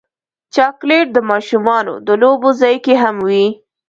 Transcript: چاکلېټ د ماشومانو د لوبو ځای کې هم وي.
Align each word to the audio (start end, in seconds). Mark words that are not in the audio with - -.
چاکلېټ 0.55 1.07
د 1.13 1.17
ماشومانو 1.31 1.93
د 2.07 2.09
لوبو 2.21 2.49
ځای 2.61 2.75
کې 2.85 2.93
هم 3.03 3.15
وي. 3.27 3.45